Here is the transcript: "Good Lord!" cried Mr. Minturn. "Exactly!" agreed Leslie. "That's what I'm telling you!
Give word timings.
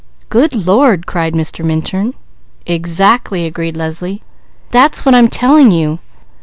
"Good 0.29 0.55
Lord!" 0.65 1.05
cried 1.05 1.33
Mr. 1.35 1.63
Minturn. 1.63 2.15
"Exactly!" 2.65 3.45
agreed 3.45 3.77
Leslie. 3.77 4.23
"That's 4.71 5.05
what 5.05 5.13
I'm 5.13 5.27
telling 5.27 5.69
you! 5.69 5.99